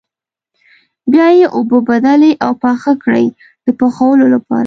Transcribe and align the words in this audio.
بیا 1.11 1.27
یې 1.37 1.45
اوبه 1.57 1.77
بدلې 1.89 2.31
او 2.45 2.51
پاخه 2.63 2.91
کړئ 3.03 3.25
د 3.65 3.67
پخولو 3.79 4.25
لپاره. 4.33 4.59